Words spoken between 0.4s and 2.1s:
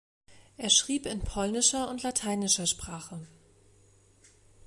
Er schrieb in polnischer und